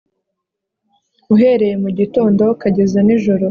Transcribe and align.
uhereye 1.33 1.75
mu 1.83 1.89
gitondo 1.99 2.41
ukageza 2.53 2.99
nijoro 3.05 3.39